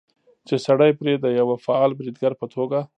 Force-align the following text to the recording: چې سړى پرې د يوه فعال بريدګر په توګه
چې 0.47 0.55
سړى 0.65 0.91
پرې 0.99 1.13
د 1.19 1.25
يوه 1.39 1.55
فعال 1.65 1.91
بريدګر 1.97 2.31
په 2.39 2.45
توګه 2.53 2.79